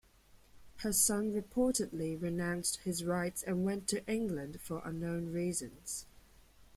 Her 0.77 0.93
son 0.93 1.31
reportedly 1.31 2.19
renounced 2.19 2.77
his 2.77 3.03
rights 3.03 3.43
and 3.43 3.63
went 3.63 3.87
to 3.89 4.03
England, 4.11 4.59
for 4.59 4.81
unknown 4.83 5.31
reasons. 5.31 6.07